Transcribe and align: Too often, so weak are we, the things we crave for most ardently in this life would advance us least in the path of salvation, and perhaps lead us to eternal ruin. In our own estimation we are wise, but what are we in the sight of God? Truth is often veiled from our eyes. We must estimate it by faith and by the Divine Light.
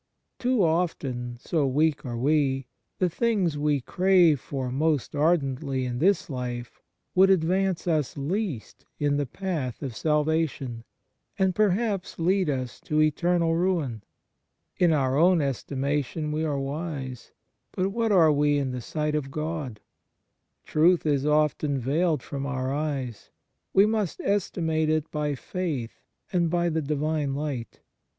Too 0.39 0.63
often, 0.63 1.37
so 1.39 1.67
weak 1.67 2.03
are 2.07 2.17
we, 2.17 2.65
the 2.97 3.07
things 3.07 3.55
we 3.55 3.81
crave 3.81 4.39
for 4.39 4.71
most 4.71 5.15
ardently 5.15 5.85
in 5.85 5.99
this 5.99 6.27
life 6.27 6.81
would 7.13 7.29
advance 7.29 7.85
us 7.87 8.17
least 8.17 8.87
in 8.97 9.17
the 9.17 9.27
path 9.27 9.83
of 9.83 9.95
salvation, 9.95 10.85
and 11.37 11.53
perhaps 11.53 12.17
lead 12.17 12.49
us 12.49 12.79
to 12.81 12.99
eternal 12.99 13.53
ruin. 13.55 14.03
In 14.79 14.91
our 14.91 15.15
own 15.17 15.39
estimation 15.39 16.31
we 16.31 16.43
are 16.45 16.59
wise, 16.59 17.31
but 17.71 17.89
what 17.89 18.11
are 18.11 18.31
we 18.31 18.57
in 18.57 18.71
the 18.71 18.81
sight 18.81 19.13
of 19.13 19.29
God? 19.29 19.81
Truth 20.65 21.05
is 21.05 21.27
often 21.27 21.77
veiled 21.77 22.23
from 22.23 22.47
our 22.47 22.73
eyes. 22.73 23.29
We 23.71 23.85
must 23.85 24.19
estimate 24.21 24.89
it 24.89 25.11
by 25.11 25.35
faith 25.35 26.01
and 26.33 26.49
by 26.49 26.69
the 26.69 26.81
Divine 26.81 27.35
Light. 27.35 27.81